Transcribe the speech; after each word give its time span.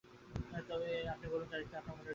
তার 0.51 0.63
আগে 0.75 0.91
আপনি 1.09 1.25
বলুন 1.27 1.41
বার 1.41 1.51
তারিখটা 1.51 1.75
আপনার 1.77 1.93
মনে 1.93 1.99
রইল 1.99 2.03
কেন? 2.03 2.09